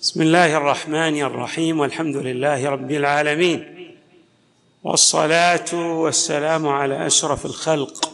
بسم 0.00 0.22
الله 0.22 0.56
الرحمن 0.56 1.20
الرحيم 1.20 1.80
والحمد 1.80 2.16
لله 2.16 2.68
رب 2.68 2.90
العالمين. 2.90 3.88
والصلاة 4.84 5.74
والسلام 5.74 6.68
على 6.68 7.06
أشرف 7.06 7.46
الخلق 7.46 8.12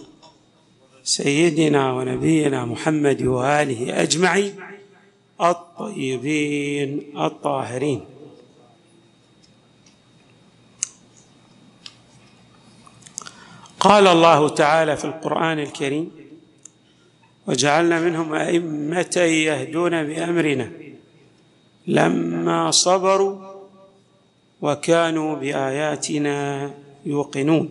سيدنا 1.03 1.93
ونبينا 1.93 2.65
محمد 2.65 3.23
وآله 3.23 4.03
أجمعين 4.03 4.55
الطيبين 5.41 7.13
الطاهرين. 7.19 8.05
قال 13.81 14.07
الله 14.07 14.49
تعالى 14.49 14.97
في 14.97 15.05
القرآن 15.05 15.59
الكريم 15.59 16.11
وجعلنا 17.47 18.01
منهم 18.01 18.35
أئمة 18.35 19.17
يهدون 19.17 20.05
بأمرنا 20.05 20.84
لما 21.87 22.71
صبروا 22.71 23.55
وكانوا 24.63 25.37
بآياتنا 25.37 26.71
يوقنون. 27.07 27.69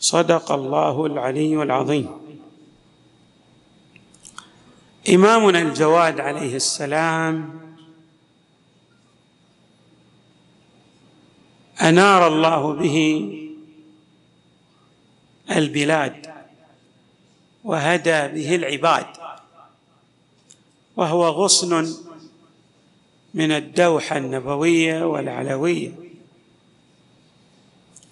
صدق 0.00 0.52
الله 0.52 1.06
العلي 1.06 1.62
العظيم. 1.62 2.08
إمامنا 5.08 5.58
الجواد 5.62 6.20
عليه 6.20 6.56
السلام 6.56 7.60
أنار 11.82 12.26
الله 12.26 12.72
به 12.72 12.98
البلاد 15.50 16.34
وهدى 17.64 18.28
به 18.28 18.54
العباد 18.54 19.06
وهو 20.96 21.28
غصن 21.28 22.05
من 23.36 23.52
الدوحة 23.52 24.16
النبوية 24.16 25.04
والعلوية. 25.06 25.92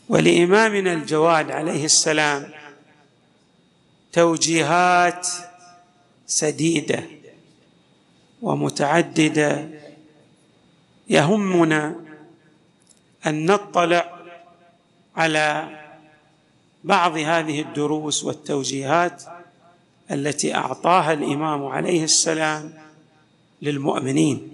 ولإمامنا 0.09 0.93
الجواد 0.93 1.51
عليه 1.51 1.85
السلام 1.85 2.51
توجيهات 4.13 5.29
سديدة 6.27 7.05
ومتعددة 8.43 9.69
يهمنا 11.11 11.95
أن 13.27 13.47
نطلع 13.47 14.19
على 15.17 15.69
بعض 16.85 17.17
هذه 17.17 17.61
الدروس 17.61 18.25
والتوجيهات 18.25 19.23
التي 20.11 20.55
أعطاها 20.55 21.13
الإمام 21.13 21.67
عليه 21.67 22.05
السلام 22.05 22.73
للمؤمنين. 23.63 24.54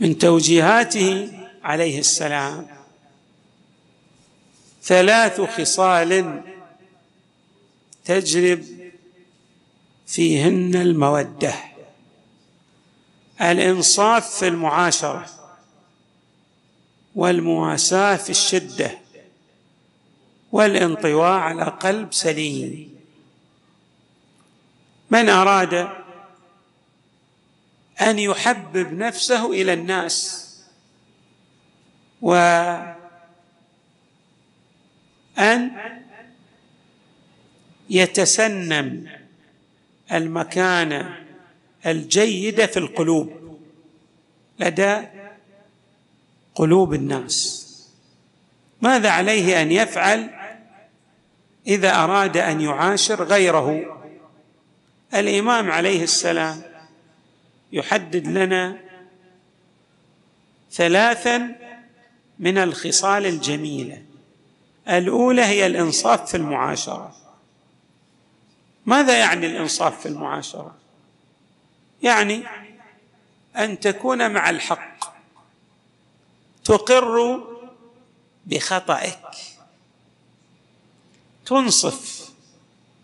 من 0.00 0.18
توجيهاته 0.18 1.32
عليه 1.62 1.98
السلام. 1.98 2.66
ثلاث 4.82 5.40
خصال 5.40 6.42
تجلب 8.04 8.92
فيهن 10.06 10.74
المودة. 10.74 11.54
الإنصاف 13.40 14.38
في 14.38 14.48
المعاشرة 14.48 15.26
والمواساة 17.14 18.16
في 18.16 18.30
الشدة 18.30 18.98
والانطواء 20.52 21.38
على 21.38 21.64
قلب 21.64 22.12
سليم. 22.12 22.96
من 25.10 25.28
أراد 25.28 25.88
أن 28.00 28.18
يحبب 28.18 28.92
نفسه 28.92 29.52
إلى 29.52 29.72
الناس. 29.72 30.42
وان 32.22 32.90
يتسنم 37.90 39.08
المكانه 40.12 41.26
الجيده 41.86 42.66
في 42.66 42.78
القلوب 42.78 43.58
لدى 44.58 45.02
قلوب 46.54 46.94
الناس. 46.94 47.62
ماذا 48.80 49.10
عليه 49.10 49.62
أن 49.62 49.72
يفعل 49.72 50.30
إذا 51.66 51.94
أراد 51.94 52.36
أن 52.36 52.60
يعاشر 52.60 53.24
غيره؟ 53.24 53.98
الإمام 55.14 55.70
عليه 55.70 56.02
السلام 56.02 56.62
يحدد 57.72 58.26
لنا 58.26 58.80
ثلاثا 60.70 61.56
من 62.38 62.58
الخصال 62.58 63.26
الجميلة. 63.26 64.02
الأولى 64.88 65.44
هي 65.44 65.66
الإنصاف 65.66 66.30
في 66.30 66.36
المعاشرة. 66.36 67.16
ماذا 68.86 69.18
يعني 69.18 69.46
الإنصاف 69.46 70.00
في 70.00 70.06
المعاشرة؟ 70.06 70.74
يعني 72.02 72.42
أن 73.56 73.80
تكون 73.80 74.30
مع 74.30 74.50
الحق. 74.50 75.16
تقر 76.64 77.44
بخطئك 78.46 79.28
تنصف 81.46 82.30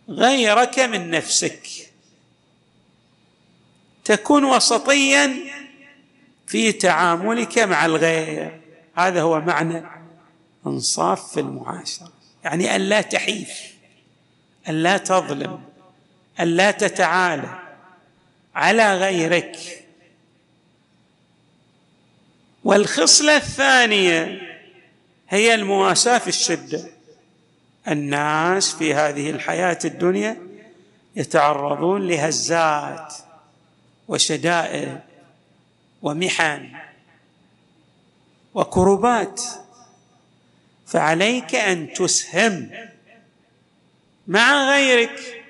غيرك 0.09 0.79
من 0.79 1.11
نفسك. 1.11 1.92
تكون 4.05 4.45
وسطيا 4.45 5.37
في 6.47 6.73
تعاملك 6.73 7.59
مع 7.59 7.87
الغير. 7.87 8.61
هذا 8.97 9.23
هو 9.23 9.41
معنى 9.41 9.83
انصاف 10.67 11.33
في 11.33 11.41
المعاشرة. 11.41 12.13
يعني 12.45 12.77
أن 12.77 12.81
لا 12.81 13.01
تحيف 13.01 13.51
أن 14.69 14.75
لا 14.83 14.97
تظلم 14.97 15.61
أن 16.41 16.49
لا 16.49 16.71
تتعالى 16.71 17.59
على 18.55 18.97
غيرك. 18.97 19.57
والخصلة 22.65 23.37
الثانية 23.37 24.41
هي 25.29 25.55
المواساة 25.55 26.19
في 26.19 26.29
الشدة. 26.29 26.91
الناس 27.89 28.75
في 28.75 28.95
هذه 28.95 29.31
الحياة 29.31 29.79
الدنيا 29.85 30.37
يتعرضون 31.17 32.07
لهزات. 32.09 33.15
وشدائد 34.13 35.01
ومحن 36.03 36.69
وكربات 38.55 39.43
فعليك 40.87 41.55
أن 41.55 41.93
تسهم 41.93 42.71
مع 44.29 44.71
غيرك 44.71 45.45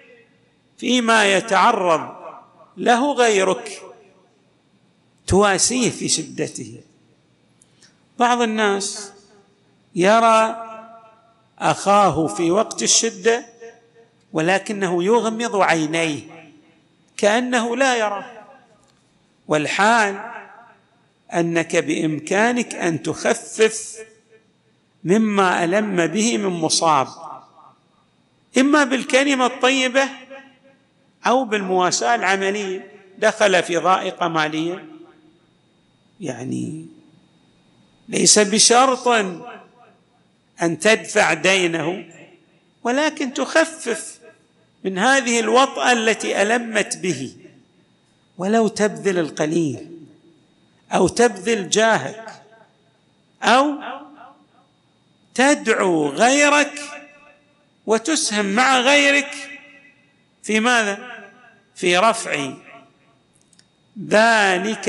فيما 0.78 1.34
يتعرض 1.36 2.16
له 2.76 3.12
غيرك 3.12 3.82
تواسيه 5.26 5.90
في 5.90 6.08
شدته. 6.08 6.80
بعض 8.18 8.42
الناس 8.42 9.12
يرى 9.94 10.68
أخاه 11.58 12.26
في 12.26 12.50
وقت 12.50 12.82
الشدة 12.82 13.46
ولكنه 14.32 15.04
يغمض 15.04 15.56
عينيه 15.56 16.20
كأنه 17.16 17.76
لا 17.76 17.96
يراه. 17.96 18.31
والحال 19.48 20.32
أنك 21.34 21.76
بإمكانك 21.76 22.74
أن 22.74 23.02
تخفف 23.02 23.98
مما 25.04 25.64
ألم 25.64 26.06
به 26.06 26.38
من 26.38 26.60
مصاب 26.60 27.08
إما 28.58 28.84
بالكلمة 28.84 29.46
الطيبة 29.46 30.08
أو 31.26 31.44
بالمواساة 31.44 32.14
العملية. 32.14 32.92
دخل 33.18 33.62
في 33.62 33.76
ضائقة 33.76 34.28
مالية. 34.28 34.84
يعني 36.20 36.86
ليس 38.08 38.38
بشرط 38.38 39.08
أن 40.62 40.78
تدفع 40.80 41.34
دينه 41.34 42.04
ولكن 42.84 43.34
تخفف 43.34 44.20
من 44.84 44.98
هذه 44.98 45.40
الوطأة 45.40 45.92
التي 45.92 46.42
ألمت 46.42 46.96
به. 46.96 47.36
ولو 48.38 48.68
تبذل 48.68 49.18
القليل 49.18 49.90
أو 50.92 51.08
تبذل 51.08 51.68
جاهك 51.70 52.42
أو 53.42 53.74
تدعو 55.34 56.08
غيرك 56.08 56.80
وتسهم 57.86 58.46
مع 58.46 58.80
غيرك 58.80 59.30
في 60.42 60.60
ماذا؟ 60.60 61.12
في 61.74 61.98
رفع 61.98 62.52
ذلك 64.08 64.88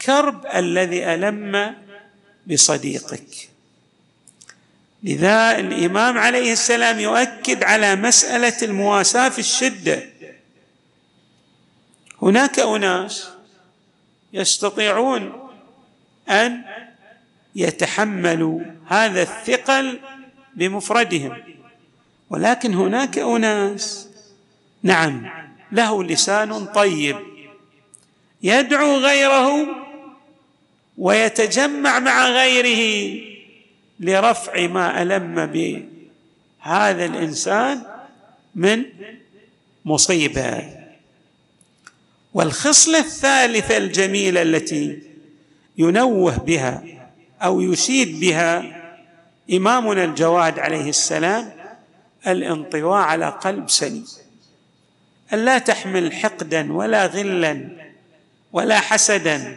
الكرب 0.00 0.46
الذي 0.54 1.04
ألم 1.04 1.74
بصديقك. 2.46 3.48
لذا 5.02 5.58
الإمام 5.58 6.18
عليه 6.18 6.52
السلام 6.52 7.00
يؤكد 7.00 7.62
على 7.62 7.96
مسألة 7.96 8.62
المواساة 8.62 9.28
في 9.28 9.38
الشدة. 9.38 10.02
هناك 12.22 12.58
أناس 12.58 13.28
يستطيعون 14.32 15.50
أن 16.28 16.64
يتحملوا 17.54 18.60
هذا 18.86 19.22
الثقل 19.22 19.98
بمفردهم. 20.54 21.36
ولكن 22.30 22.74
هناك 22.74 23.18
أناس 23.18 24.08
نعم 24.82 25.30
له 25.72 26.04
لسان 26.04 26.66
طيب 26.66 27.16
يدعو 28.42 28.96
غيره 28.96 29.66
ويتجمع 30.98 31.98
مع 31.98 32.28
غيره 32.28 33.20
لرفع 34.00 34.66
ما 34.66 35.02
ألم 35.02 35.46
بهذا 35.46 37.04
الإنسان 37.04 37.82
من 38.54 38.84
مصيبة. 39.84 40.77
والخصلة 42.34 42.98
الثالثة 42.98 43.76
الجميلة 43.76 44.42
التي 44.42 45.02
ينوه 45.78 46.36
بها 46.36 46.84
أو 47.42 47.60
يشيد 47.60 48.20
بها 48.20 48.78
إمامنا 49.52 50.04
الجواد 50.04 50.58
عليه 50.58 50.88
السلام 50.88 51.52
الانطواء 52.26 53.02
على 53.02 53.28
قلب 53.28 53.70
سليم. 53.70 54.06
أن 55.32 55.44
لا 55.44 55.58
تحمل 55.58 56.12
حقدا 56.12 56.72
ولا 56.72 57.06
غلا 57.06 57.68
ولا 58.52 58.80
حسدا 58.80 59.56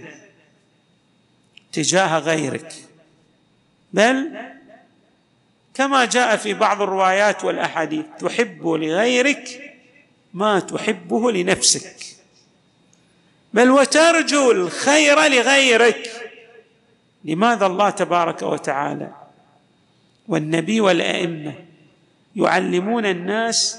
تجاه 1.71 2.19
غيرك 2.19 2.73
بل 3.93 4.31
كما 5.73 6.05
جاء 6.05 6.37
في 6.37 6.53
بعض 6.53 6.81
الروايات 6.81 7.43
والأحاديث 7.43 8.05
تحب 8.19 8.67
لغيرك 8.67 9.73
ما 10.33 10.59
تحبه 10.59 11.31
لنفسك. 11.31 12.20
بل 13.53 13.69
وترجو 13.69 14.51
الخير 14.51 15.19
لغيرك. 15.19 16.31
لماذا 17.23 17.65
الله 17.65 17.89
تبارك 17.89 18.41
وتعالى 18.41 19.11
والنبي 20.27 20.81
والأئمة 20.81 21.53
يعلمون 22.35 23.05
الناس 23.05 23.77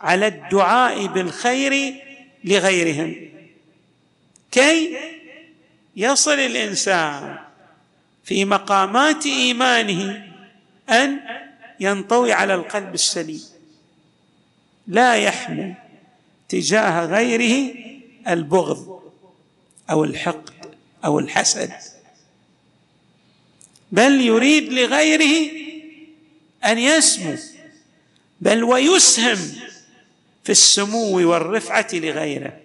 على 0.00 0.26
الدعاء 0.26 1.06
بالخير 1.06 1.94
لغيرهم؟ 2.44 3.28
كي 4.50 4.96
يصل 5.96 6.38
الإنسان 6.38 7.38
في 8.24 8.44
مقامات 8.44 9.26
إيمانه 9.26 10.32
أن 10.90 11.20
ينطوي 11.80 12.32
على 12.32 12.54
القلب 12.54 12.94
السليم 12.94 13.42
لا 14.86 15.14
يحمل 15.14 15.74
تجاه 16.48 17.06
غيره 17.06 17.74
البغض. 18.28 19.03
أو 19.90 20.04
الحقد 20.04 20.74
أو 21.04 21.18
الحسد. 21.18 21.72
بل 23.92 24.20
يريد 24.20 24.72
لغيره 24.72 25.50
أن 26.64 26.78
يسمو 26.78 27.36
بل 28.40 28.64
ويسهم 28.64 29.38
في 30.44 30.52
السمو 30.52 31.30
والرفعة 31.30 31.88
لغيره. 31.92 32.60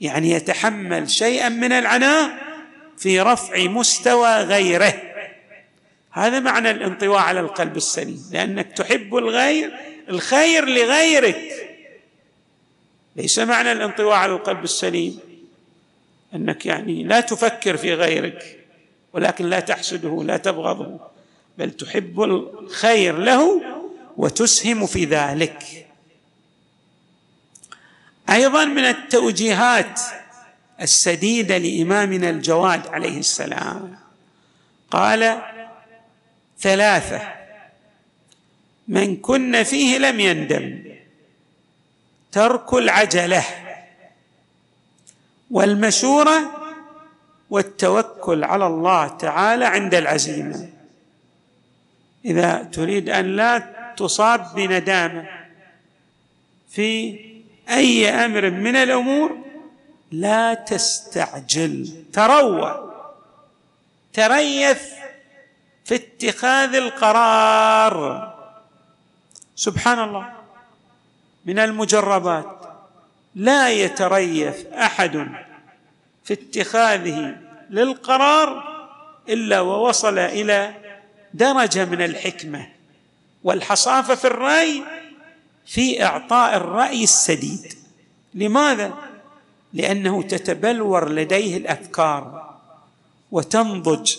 يعني 0.00 0.30
يتحمل 0.30 1.10
شيئا 1.10 1.48
من 1.48 1.72
العناء 1.72 2.38
في 2.98 3.20
رفع 3.20 3.66
مستوى 3.66 4.36
غيره. 4.36 5.02
هذا 6.10 6.40
معنى 6.40 6.70
الانطواء 6.70 7.18
على 7.18 7.40
القلب 7.40 7.76
السليم 7.76 8.28
لأنك 8.32 8.72
تحب 8.72 9.16
الغير 9.16 9.74
الخير 10.08 10.64
لغيرك. 10.64 11.70
ليس 13.16 13.38
معنى 13.38 13.72
الانطواء 13.72 14.16
على 14.16 14.32
القلب 14.32 14.64
السليم. 14.64 15.33
أنك 16.34 16.66
يعني 16.66 17.02
لا 17.02 17.20
تفكر 17.20 17.76
في 17.76 17.94
غيرك 17.94 18.66
ولكن 19.12 19.46
لا 19.46 19.60
تحسده 19.60 20.22
لا 20.24 20.36
تبغضه 20.36 21.00
بل 21.58 21.70
تحب 21.70 22.22
الخير 22.22 23.18
له 23.18 23.62
وتسهم 24.16 24.86
في 24.86 25.04
ذلك. 25.04 25.86
أيضا 28.30 28.64
من 28.64 28.84
التوجيهات 28.84 30.00
السديدة 30.80 31.58
لإمامنا 31.58 32.30
الجواد 32.30 32.86
عليه 32.86 33.18
السلام. 33.18 33.98
قال 34.90 35.42
ثلاثة 36.60 37.20
من 38.88 39.16
كن 39.16 39.62
فيه 39.62 39.98
لم 39.98 40.20
يندم 40.20 40.84
ترك 42.32 42.74
العجلة 42.74 43.44
والمشورة 45.54 46.50
والتوكل 47.50 48.44
على 48.44 48.66
الله 48.66 49.08
تعالى 49.08 49.64
عند 49.64 49.94
العزيمة. 49.94 50.68
إذا 52.24 52.62
تريد 52.62 53.08
أن 53.08 53.36
لا 53.36 53.58
تصاب 53.96 54.54
بندامة 54.54 55.26
في 56.70 57.20
أي 57.70 58.08
أمر 58.08 58.50
من 58.50 58.76
الأمور 58.76 59.38
لا 60.12 60.54
تستعجل 60.54 62.04
تروى 62.12 62.92
تريث 64.12 64.82
في 65.84 65.94
اتخاذ 65.94 66.74
القرار. 66.74 67.94
سبحان 69.56 69.98
الله 69.98 70.32
من 71.44 71.58
المجربات 71.58 72.60
لا 73.34 73.70
يتريث 73.70 74.66
أحد. 74.66 75.43
في 76.24 76.32
اتخاذه 76.32 77.36
للقرار 77.70 78.74
إلا 79.28 79.60
ووصل 79.60 80.18
إلى 80.18 80.74
درجة 81.34 81.84
من 81.84 82.02
الحكمة. 82.02 82.68
والحصافة 83.44 84.14
في 84.14 84.24
الرأي 84.24 84.82
في 85.66 86.04
إعطاء 86.04 86.56
الرأي 86.56 87.04
السديد. 87.04 87.72
لماذا؟ 88.34 88.94
لأنه 89.72 90.22
تتبلور 90.22 91.08
لديه 91.08 91.56
الأفكار 91.56 92.54
وتنضج 93.30 94.14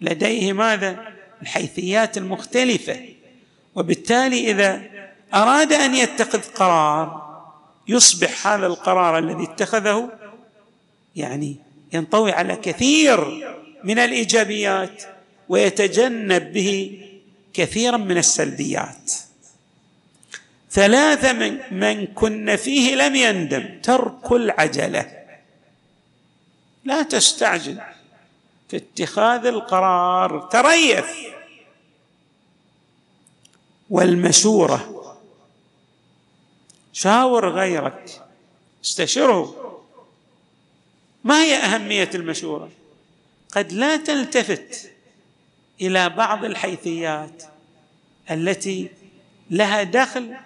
لديه 0.00 0.52
ماذا؟ 0.52 1.12
الحيثيات 1.42 2.18
المختلفة. 2.18 3.08
وبالتالي 3.74 4.50
إذا 4.50 4.82
أراد 5.34 5.72
أن 5.72 5.94
يتخذ 5.94 6.42
قرار 6.54 7.32
يصبح 7.88 8.46
هذا 8.46 8.66
القرار 8.66 9.18
الذي 9.18 9.44
اتخذه 9.44 10.21
يعني 11.16 11.56
ينطوي 11.92 12.32
على 12.32 12.56
كثير 12.56 13.20
من 13.84 13.98
الإيجابيات 13.98 15.02
ويتجنب 15.48 16.52
به 16.52 17.00
كثيرا 17.54 17.96
من 17.96 18.18
السلبيات. 18.18 19.12
ثلاثة 20.70 21.32
من, 21.32 21.60
من 21.70 22.06
كن 22.06 22.56
فيه 22.56 22.94
لم 22.94 23.14
يندم 23.14 23.80
ترك 23.82 24.32
العجلة. 24.32 25.22
لا 26.84 27.02
تستعجل 27.02 27.80
في 28.68 28.76
اتخاذ 28.76 29.46
القرار 29.46 30.40
تريث. 30.40 31.04
والمشورة 33.90 34.88
شاور 36.92 37.48
غيرك 37.48 38.22
استشره. 38.84 39.61
ما 41.24 41.42
هي 41.42 41.56
أهمية 41.56 42.10
المشورة؟ 42.14 42.70
قد 43.52 43.72
لا 43.72 43.96
تلتفت 43.96 44.90
إلى 45.80 46.08
بعض 46.08 46.44
الحيثيات 46.44 47.42
التي 48.30 48.90
لها 49.50 49.82
دخل 49.82 50.36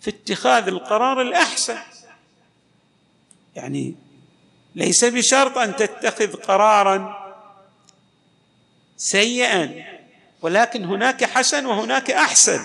في 0.00 0.10
اتخاذ 0.10 0.68
القرار 0.68 1.22
الأحسن. 1.22 1.78
يعني 3.56 3.94
ليس 4.74 5.04
بشرط 5.04 5.58
أن 5.58 5.76
تتخذ 5.76 6.36
قرارا 6.36 7.22
سيئا 8.96 9.84
ولكن 10.42 10.84
هناك 10.84 11.24
حسن 11.24 11.66
وهناك 11.66 12.10
أحسن. 12.10 12.60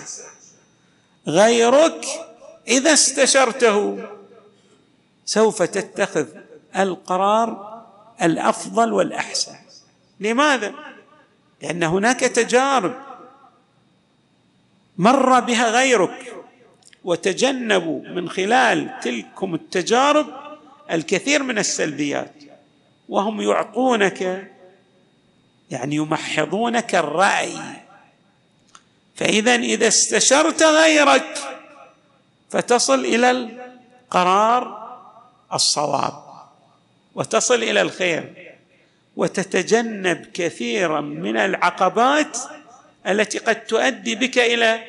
غيرك 1.26 2.06
إذا 2.68 2.92
استشرته 2.92 4.08
سوف 5.24 5.62
تتخذ 5.62 6.26
القرار 6.78 7.82
الأفضل 8.22 8.92
والأحسن. 8.92 9.54
لماذا؟ 10.20 10.74
لأن 11.62 11.82
هناك 11.82 12.20
تجارب 12.20 12.94
مر 14.98 15.40
بها 15.40 15.70
غيرك 15.70 16.34
وتجنبوا 17.04 18.02
من 18.08 18.28
خلال 18.28 19.00
تلكم 19.02 19.54
التجارب 19.54 20.26
الكثير 20.90 21.42
من 21.42 21.58
السلبيات 21.58 22.34
وهم 23.08 23.40
يعطونك 23.40 24.50
يعني 25.70 25.96
يمحضونك 25.96 26.94
الرأي. 26.94 27.58
فإذا 29.16 29.54
إذا 29.54 29.88
استشرت 29.88 30.62
غيرك 30.62 31.38
فتصل 32.50 33.00
إلى 33.00 33.30
القرار 33.30 34.88
الصواب. 35.52 36.27
وتصل 37.18 37.54
إلى 37.54 37.82
الخير. 37.82 38.54
وتتجنب 39.16 40.26
كثيرا 40.34 41.00
من 41.00 41.36
العقبات 41.36 42.38
التي 43.06 43.38
قد 43.38 43.64
تؤدي 43.64 44.14
بك 44.14 44.38
إلى 44.38 44.80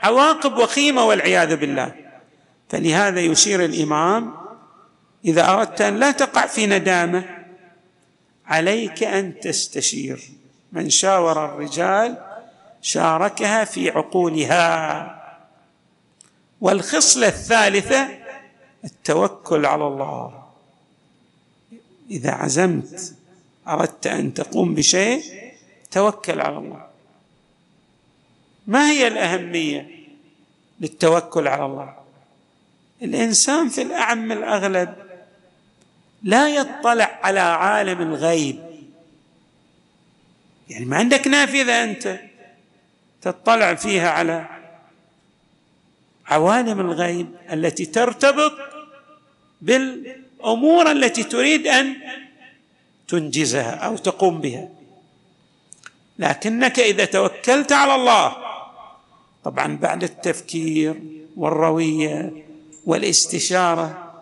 عواقب 0.00 0.56
وخيمة 0.56 1.04
والعياذ 1.04 1.56
بالله. 1.56 1.94
فلهذا 2.68 3.20
يشير 3.20 3.64
الإمام 3.64 4.34
إذا 5.24 5.48
أردت 5.48 5.80
أن 5.80 5.96
لا 5.96 6.10
تقع 6.10 6.46
في 6.46 6.66
ندامة 6.66 7.24
عليك 8.46 9.02
أن 9.02 9.40
تستشير. 9.40 10.20
من 10.72 10.90
شاور 10.90 11.44
الرجال 11.44 12.16
شاركها 12.82 13.64
في 13.64 13.90
عقولها. 13.90 15.14
والخصلة 16.60 17.28
الثالثة 17.28 18.08
التوكل 18.84 19.66
على 19.66 19.86
الله. 19.86 20.47
إذا 22.10 22.30
عزمت 22.30 23.14
أردت 23.68 24.06
أن 24.06 24.34
تقوم 24.34 24.74
بشيء 24.74 25.22
توكل 25.90 26.40
على 26.40 26.58
الله. 26.58 26.86
ما 28.66 28.90
هي 28.90 29.08
الأهمية 29.08 29.90
للتوكل 30.80 31.48
على 31.48 31.64
الله؟ 31.64 31.94
الإنسان 33.02 33.68
في 33.68 33.82
الأعم 33.82 34.32
الأغلب 34.32 34.94
لا 36.22 36.48
يطلع 36.48 37.20
على 37.22 37.40
عالم 37.40 38.02
الغيب. 38.02 38.58
يعني 40.68 40.84
ما 40.84 40.96
عندك 40.96 41.26
نافذة 41.26 41.84
أنت 41.84 42.20
تطلع 43.22 43.74
فيها 43.74 44.10
على 44.10 44.46
عوالم 46.26 46.80
الغيب 46.80 47.34
التي 47.52 47.86
ترتبط 47.86 48.52
بالامور 50.38 50.90
التي 50.90 51.24
تريد 51.24 51.66
أن 51.66 51.96
تنجزها 53.08 53.70
أو 53.70 53.96
تقوم 53.96 54.40
بها. 54.40 54.68
لكنك 56.18 56.80
إذا 56.80 57.04
توكلت 57.04 57.72
على 57.72 57.94
الله 57.94 58.36
طبعا 59.44 59.76
بعد 59.76 60.04
التفكير 60.04 61.02
والروية 61.36 62.44
والاستشارة 62.86 64.14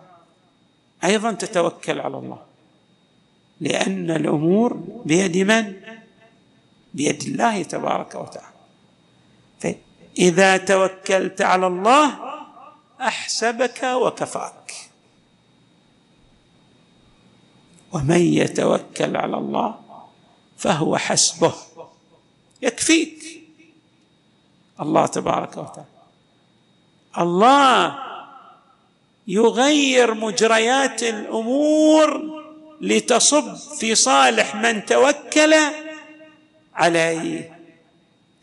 أيضا 1.03 1.31
تتوكل 1.31 1.99
على 1.99 2.17
الله. 2.17 2.39
لأن 3.61 4.11
الأمور 4.11 4.73
بيد 5.05 5.37
من؟ 5.37 5.73
بيد 6.93 7.23
الله 7.23 7.63
تبارك 7.63 8.15
وتعالى. 8.15 8.57
فإذا 9.59 10.57
توكلت 10.57 11.41
على 11.41 11.67
الله 11.67 12.11
أحسبك 13.01 13.83
وكفاك. 13.83 14.66
ومن 17.91 18.21
يتوكل 18.21 19.17
على 19.17 19.37
الله 19.37 19.79
فهو 20.57 20.97
حسبه. 20.97 21.53
يكفيك. 22.61 23.43
الله 24.81 25.05
تبارك 25.05 25.57
وتعالى. 25.57 25.85
الله 27.17 27.97
يغير 29.27 30.13
مجريات 30.13 31.03
الأمور 31.03 32.21
لتصب 32.81 33.55
في 33.55 33.95
صالح 33.95 34.55
من 34.55 34.85
توكل 34.85 35.55
عليه 36.75 37.59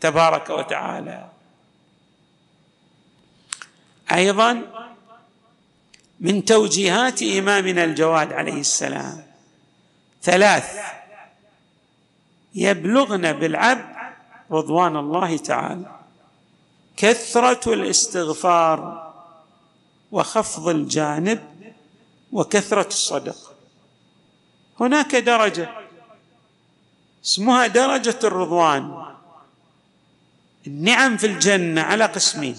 تبارك 0.01 0.49
وتعالى. 0.49 1.29
أيضا 4.11 4.61
من 6.19 6.45
توجيهات 6.45 7.23
إمامنا 7.23 7.83
الجواد 7.83 8.33
عليه 8.33 8.59
السلام. 8.59 9.34
ثلاث. 10.25 10.79
يبلغن 12.55 13.33
بالعبد 13.33 13.95
رضوان 14.51 14.97
الله 14.97 15.37
تعالى. 15.37 15.99
كثرة 16.97 17.73
الاستغفار 17.73 19.13
وخفض 20.11 20.67
الجانب 20.67 21.43
وكثرة 22.31 22.87
الصدقه 22.87 23.53
هناك 24.79 25.15
درجة 25.15 25.69
اسمها 27.25 27.67
درجة 27.67 28.19
الرضوان. 28.23 29.05
النعم 30.67 31.17
في 31.17 31.27
الجنة 31.27 31.81
على 31.81 32.05
قسمين. 32.05 32.57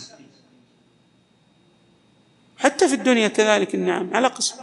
حتى 2.58 2.88
في 2.88 2.94
الدنيا 2.94 3.28
كذلك 3.28 3.75
النعم 3.75 4.14
على 4.14 4.28
قسم. 4.28 4.56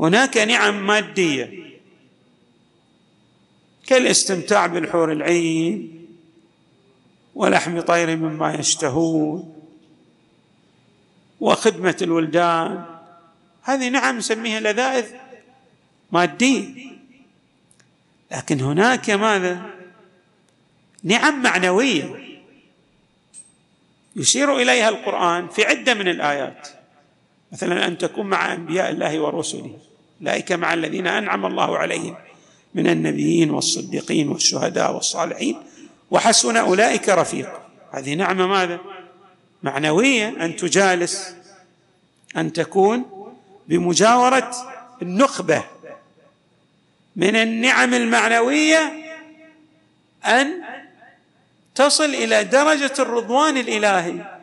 هناك 0.00 0.36
نعم 0.36 0.86
مادية. 0.86 1.77
كالاستمتاع 3.88 4.66
بالحور 4.66 5.12
العين 5.12 6.06
ولحم 7.34 7.80
طير 7.80 8.16
مما 8.16 8.54
يشتهون 8.54 9.54
وخدمة 11.40 11.96
الولدان. 12.02 12.84
هذه 13.62 13.88
نعم 13.88 14.18
نسميها 14.18 14.60
لذائذ 14.60 15.06
مادية. 16.12 16.64
لكن 18.30 18.60
هناك 18.60 19.10
ماذا؟ 19.10 19.62
نعم 21.02 21.42
معنوية 21.42 22.38
يشير 24.16 24.56
إليها 24.56 24.88
القرآن 24.88 25.48
في 25.48 25.64
عدة 25.64 25.94
من 25.94 26.08
الآيات. 26.08 26.68
مثلا 27.52 27.86
أن 27.86 27.98
تكون 27.98 28.26
مع 28.26 28.54
أنبياء 28.54 28.90
الله 28.90 29.20
ورسله 29.20 29.78
أولئك 30.20 30.52
مع 30.52 30.74
الذين 30.74 31.06
أنعم 31.06 31.46
الله 31.46 31.78
عليهم. 31.78 32.16
من 32.74 32.86
النبيين 32.86 33.50
والصديقين 33.50 34.28
والشهداء 34.28 34.94
والصالحين 34.94 35.62
وحسن 36.10 36.56
أولئك 36.56 37.08
رفيقا 37.08 37.68
هذه 37.92 38.14
نعمة 38.14 38.46
ماذا؟ 38.46 38.80
معنوية 39.62 40.28
أن 40.28 40.56
تجالس 40.56 41.34
أن 42.36 42.52
تكون 42.52 43.04
بمجاورة 43.68 44.50
النخبة. 45.02 45.64
من 47.16 47.36
النعم 47.36 47.94
المعنوية 47.94 48.92
أن 50.24 50.62
تصل 51.74 52.04
إلى 52.04 52.44
درجة 52.44 52.92
الرضوان 52.98 53.56
الإلهي 53.56 54.38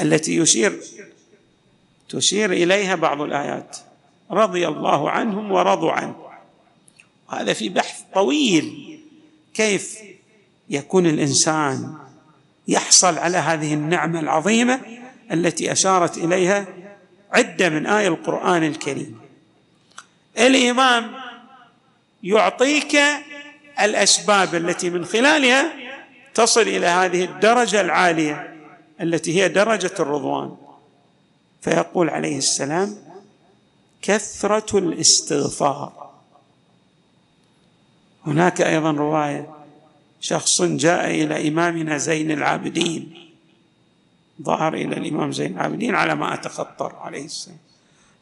التي 0.00 0.36
يشير 0.36 0.80
تشير 2.08 2.52
إليها 2.52 2.94
بعض 2.94 3.20
الآيات. 3.20 3.76
رضي 4.34 4.68
الله 4.68 5.10
عنهم 5.10 5.52
ورضوا 5.52 5.92
عنه. 5.92 6.14
هذا 7.30 7.52
في 7.52 7.68
بحث 7.68 8.00
طويل. 8.14 9.00
كيف 9.54 9.98
يكون 10.70 11.06
الإنسان 11.06 11.94
يحصل 12.68 13.18
على 13.18 13.38
هذه 13.38 13.74
النعمة 13.74 14.20
العظيمة 14.20 14.80
التي 15.32 15.72
أشارت 15.72 16.18
إليها 16.18 16.66
عدة 17.32 17.68
من 17.68 17.86
آية 17.86 18.08
القرآن 18.08 18.64
الكريم. 18.64 19.20
الإمام 20.38 21.12
يعطيك 22.22 22.98
الأسباب 23.80 24.54
التي 24.54 24.90
من 24.90 25.04
خلالها 25.04 25.72
تصل 26.34 26.60
إلى 26.60 26.86
هذه 26.86 27.24
الدرجة 27.24 27.80
العالية 27.80 28.54
التي 29.00 29.42
هي 29.42 29.48
درجة 29.48 29.94
الرضوان. 30.00 30.56
فيقول 31.62 32.10
عليه 32.10 32.38
السلام 32.38 32.96
كثرة 34.04 34.78
الاستغفار. 34.78 36.10
هناك 38.26 38.60
أيضا 38.60 38.90
رواية 38.90 39.54
شخص 40.20 40.62
جاء 40.62 41.10
إلى 41.10 41.48
إمامنا 41.48 41.98
زين 41.98 42.30
العابدين 42.30 43.30
ظهر 44.42 44.74
إلى 44.74 44.96
الإمام 44.96 45.32
زين 45.32 45.52
العابدين 45.52 45.94
على 45.94 46.14
ما 46.14 46.34
أتخطر 46.34 46.96
عليه 46.96 47.24
السلام. 47.24 47.58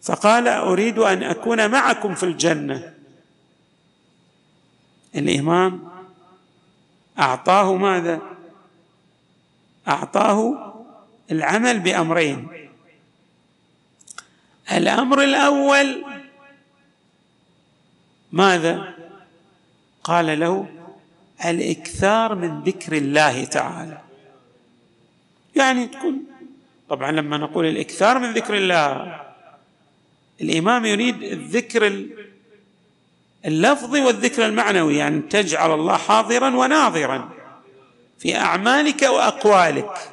فقال 0.02 0.48
أريد 0.48 0.98
أن 0.98 1.22
أكون 1.22 1.70
معكم 1.70 2.14
في 2.14 2.22
الجنة. 2.22 2.94
الإمام 5.14 5.88
أعطاه 7.18 7.74
ماذا؟ 7.74 8.20
أعطاه 9.88 10.74
العمل 11.30 11.80
بأمرين. 11.80 12.61
الأمر 14.72 15.22
الأول 15.22 16.04
ماذا؟ 18.32 18.94
قال 20.04 20.40
له 20.40 20.66
الإكثار 21.44 22.34
من 22.34 22.62
ذكر 22.62 22.96
الله 22.96 23.44
تعالى. 23.44 23.98
يعني 25.56 25.86
تكون 25.86 26.24
طبعا 26.88 27.12
لما 27.12 27.36
نقول 27.36 27.66
الإكثار 27.66 28.18
من 28.18 28.32
ذكر 28.32 28.54
الله 28.54 29.20
الإمام 30.40 30.86
يريد 30.86 31.22
الذكر 31.22 32.06
اللفظي 33.44 34.00
والذكر 34.00 34.46
المعنوي 34.46 34.96
يعني 34.96 35.20
تجعل 35.20 35.74
الله 35.74 35.96
حاضرا 35.96 36.56
وناظرا 36.56 37.28
في 38.18 38.36
أعمالك 38.36 39.02
وأقوالك. 39.02 40.11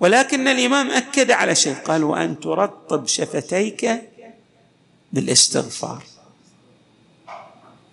ولكن 0.00 0.48
الإمام 0.48 0.90
أكد 0.90 1.30
على 1.30 1.54
شيء 1.54 1.74
قال 1.74 2.04
وأن 2.04 2.40
ترطب 2.40 3.06
شفتيك 3.06 4.02
بالاستغفار. 5.12 6.02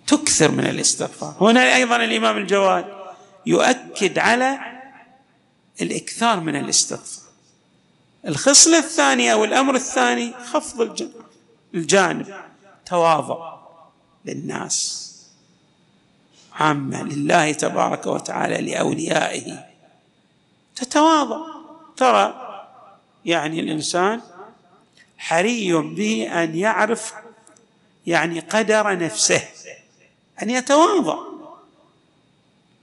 تكثر 0.06 0.50
من 0.50 0.66
الاستغفار. 0.66 1.36
هنا 1.40 1.76
أيضا 1.76 1.96
الإمام 1.96 2.36
الجواد 2.36 2.84
يؤكد 3.46 4.18
على 4.18 4.58
الإكثار 5.80 6.40
من 6.40 6.56
الاستغفار. 6.56 7.24
الخصله 8.26 8.78
الثانية 8.78 9.32
أو 9.32 9.44
الأمر 9.44 9.74
الثاني 9.74 10.32
خفض 10.52 11.10
الجانب 11.74 12.34
تواضع 12.86 13.54
للناس. 14.24 15.00
عامة 16.52 17.02
لله 17.02 17.52
تبارك 17.52 18.06
وتعالى 18.06 18.72
لأوليائه 18.72 19.64
تتواضع. 20.76 21.53
ترى 21.96 22.40
يعني 23.24 23.60
الإنسان 23.60 24.20
حري 25.18 25.72
به 25.72 26.42
أن 26.42 26.56
يعرف 26.56 27.12
يعني 28.06 28.40
قدر 28.40 28.98
نفسه 28.98 29.42
أن 30.42 30.50
يتواضع. 30.50 31.18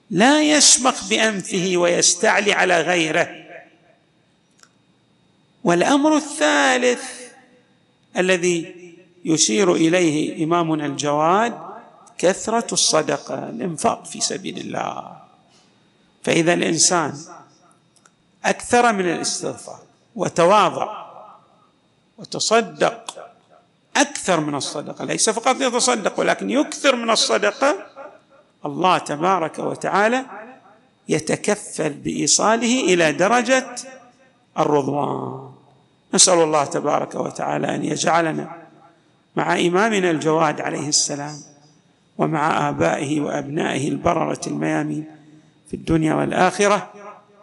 لا 0.09 0.41
يشمخ 0.41 1.09
بأنفه 1.09 1.73
ويستعلي 1.75 2.53
على 2.53 2.81
غيره. 2.81 3.29
والأمر 5.63 6.17
الثالث 6.17 7.03
الذي 8.17 8.75
يشير 9.25 9.73
إليه 9.73 10.43
إمامنا 10.43 10.85
الجواد 10.85 11.59
كثرة 12.17 12.73
الصدقة 12.73 13.49
الإنفاق 13.49 14.05
في 14.05 14.21
سبيل 14.21 14.57
الله. 14.57 15.17
فإذا 16.23 16.53
الإنسان 16.53 17.17
أكثر 18.45 18.93
من 18.93 19.05
الاستغفار 19.05 19.79
وتواضع 20.15 21.05
وتصدق. 22.17 23.31
أكثر 23.97 24.39
من 24.39 24.55
الصدقة 24.55 25.05
ليس 25.05 25.29
فقط 25.29 25.61
يتصدق 25.61 26.19
ولكن 26.19 26.49
يكثر 26.49 26.95
من 26.95 27.09
الصدقة. 27.09 27.75
الله 28.65 28.97
تبارك 28.97 29.59
وتعالى 29.59 30.25
يتكفل 31.09 31.89
بإيصاله 31.89 32.93
إلى 32.93 33.11
درجة 33.11 33.75
الرضوان. 34.59 35.51
نسأل 36.13 36.39
الله 36.39 36.65
تبارك 36.65 37.15
وتعالى 37.15 37.75
أن 37.75 37.85
يجعلنا 37.85 38.61
مع 39.35 39.59
إمامنا 39.59 40.11
الجواد 40.11 40.61
عليه 40.61 40.87
السلام 40.87 41.35
ومع 42.17 42.69
آبائه 42.69 43.21
وأبنائه 43.21 43.89
البررة 43.89 44.41
الميامين 44.47 45.05
في 45.67 45.73
الدنيا 45.73 46.13
والآخرة 46.13 46.93